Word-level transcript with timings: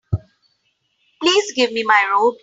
Please 1.21 1.53
give 1.53 1.71
me 1.71 1.83
my 1.83 2.09
robe. 2.15 2.33